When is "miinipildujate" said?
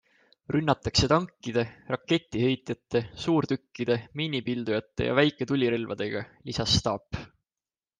4.21-5.11